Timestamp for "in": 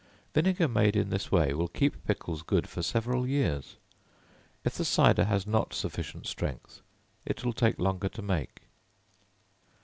0.95-1.11